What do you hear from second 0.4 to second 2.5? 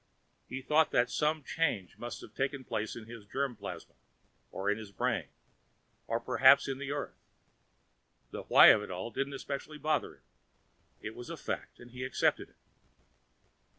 He thought that some change must have